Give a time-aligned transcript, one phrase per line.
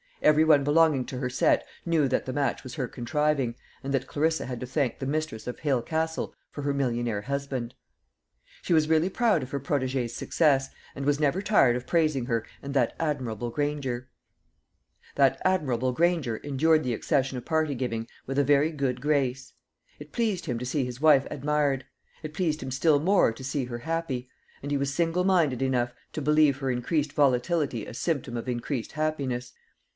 [0.23, 4.05] Every one belonging to her set knew that the match was her contriving, and that
[4.07, 7.73] Clarissa had to thank the mistress of Hale Castle for her millionaire husband.
[8.63, 12.45] She was really proud of her protégée's success, and was never tired of praising her
[12.63, 14.09] and "that admirable Granger."
[15.15, 19.53] That admirable Granger endured the accession of party giving with a very good grace.
[19.99, 21.85] It pleased him to see his wife admired;
[22.23, 24.29] it pleased him still more to see her happy;
[24.63, 28.93] and he was single minded enough to believe her increased volatility a symptom of increased
[28.93, 29.53] happiness.